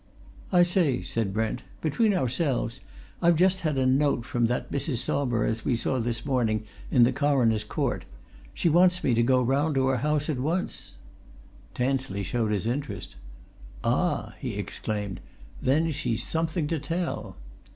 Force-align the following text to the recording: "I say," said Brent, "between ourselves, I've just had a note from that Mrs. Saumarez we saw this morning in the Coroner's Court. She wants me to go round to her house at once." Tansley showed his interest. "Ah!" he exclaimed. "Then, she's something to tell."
"I 0.51 0.63
say," 0.63 1.03
said 1.03 1.31
Brent, 1.31 1.61
"between 1.79 2.11
ourselves, 2.11 2.81
I've 3.21 3.35
just 3.35 3.59
had 3.59 3.77
a 3.77 3.85
note 3.85 4.25
from 4.25 4.47
that 4.47 4.71
Mrs. 4.71 4.95
Saumarez 4.95 5.63
we 5.63 5.75
saw 5.75 5.99
this 5.99 6.25
morning 6.25 6.63
in 6.89 7.03
the 7.03 7.11
Coroner's 7.13 7.63
Court. 7.63 8.05
She 8.51 8.67
wants 8.67 9.03
me 9.03 9.13
to 9.13 9.21
go 9.21 9.43
round 9.43 9.75
to 9.75 9.85
her 9.89 9.97
house 9.97 10.27
at 10.27 10.39
once." 10.39 10.95
Tansley 11.75 12.23
showed 12.23 12.49
his 12.49 12.65
interest. 12.65 13.15
"Ah!" 13.83 14.33
he 14.39 14.55
exclaimed. 14.55 15.19
"Then, 15.61 15.91
she's 15.91 16.25
something 16.25 16.65
to 16.65 16.79
tell." 16.79 17.35